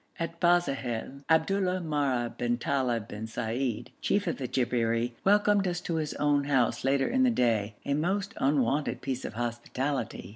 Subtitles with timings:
[0.19, 5.97] At Bazahel, Abdullah Mareh bin Talib bin Said, chief of the Jabberi, welcomed us to
[5.97, 10.29] his own house later in the day, a most unwonted piece of hospitality.